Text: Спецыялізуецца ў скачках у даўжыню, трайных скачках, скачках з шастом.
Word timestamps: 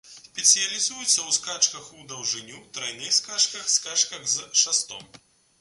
Спецыялізуецца 0.11 1.05
ў 1.07 1.35
скачках 1.37 1.91
у 1.99 2.07
даўжыню, 2.13 2.63
трайных 2.79 3.13
скачках, 3.19 3.71
скачках 3.77 4.29
з 4.37 4.49
шастом. 4.65 5.09